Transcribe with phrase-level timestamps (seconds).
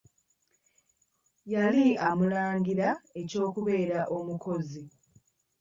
[1.53, 2.87] Yali amulangira
[3.21, 4.83] eky'okubeera omukozi.